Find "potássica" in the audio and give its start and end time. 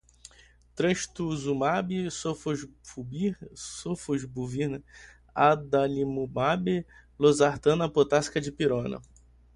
7.87-8.41